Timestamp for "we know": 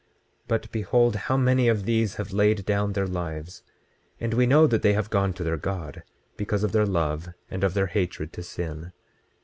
4.33-4.65